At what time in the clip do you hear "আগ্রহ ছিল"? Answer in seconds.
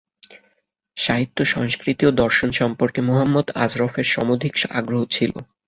4.71-5.31